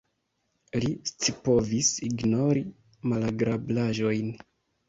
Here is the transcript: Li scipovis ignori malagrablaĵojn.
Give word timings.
Li 0.83 0.89
scipovis 1.09 1.91
ignori 2.09 2.65
malagrablaĵojn. 3.13 4.35